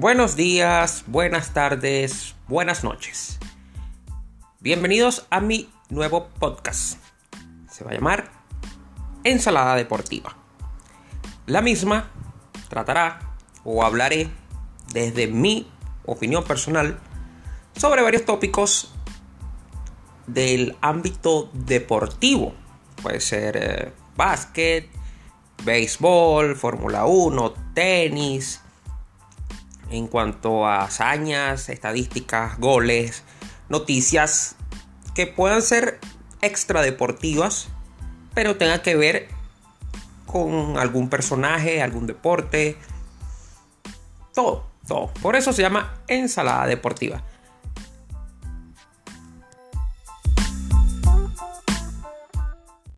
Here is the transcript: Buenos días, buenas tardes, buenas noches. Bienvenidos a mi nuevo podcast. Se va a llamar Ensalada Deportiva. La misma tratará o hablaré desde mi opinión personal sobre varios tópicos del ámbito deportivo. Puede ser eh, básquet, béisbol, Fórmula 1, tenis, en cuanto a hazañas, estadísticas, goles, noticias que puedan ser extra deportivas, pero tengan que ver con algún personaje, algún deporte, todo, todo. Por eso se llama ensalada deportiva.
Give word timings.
Buenos 0.00 0.36
días, 0.36 1.02
buenas 1.08 1.52
tardes, 1.52 2.36
buenas 2.46 2.84
noches. 2.84 3.40
Bienvenidos 4.60 5.26
a 5.28 5.40
mi 5.40 5.68
nuevo 5.88 6.28
podcast. 6.38 7.00
Se 7.68 7.82
va 7.82 7.90
a 7.90 7.94
llamar 7.94 8.30
Ensalada 9.24 9.74
Deportiva. 9.74 10.36
La 11.46 11.62
misma 11.62 12.12
tratará 12.68 13.34
o 13.64 13.82
hablaré 13.82 14.30
desde 14.92 15.26
mi 15.26 15.68
opinión 16.06 16.44
personal 16.44 17.00
sobre 17.76 18.00
varios 18.00 18.24
tópicos 18.24 18.94
del 20.28 20.76
ámbito 20.80 21.50
deportivo. 21.52 22.54
Puede 23.02 23.20
ser 23.20 23.56
eh, 23.56 23.92
básquet, 24.14 24.88
béisbol, 25.64 26.54
Fórmula 26.54 27.04
1, 27.04 27.52
tenis, 27.74 28.62
en 29.90 30.06
cuanto 30.06 30.66
a 30.66 30.82
hazañas, 30.82 31.68
estadísticas, 31.68 32.58
goles, 32.58 33.24
noticias 33.68 34.56
que 35.14 35.26
puedan 35.26 35.62
ser 35.62 35.98
extra 36.42 36.82
deportivas, 36.82 37.68
pero 38.34 38.56
tengan 38.56 38.80
que 38.80 38.96
ver 38.96 39.28
con 40.26 40.78
algún 40.78 41.08
personaje, 41.08 41.82
algún 41.82 42.06
deporte, 42.06 42.76
todo, 44.34 44.66
todo. 44.86 45.12
Por 45.22 45.36
eso 45.36 45.52
se 45.52 45.62
llama 45.62 46.00
ensalada 46.06 46.66
deportiva. 46.66 47.22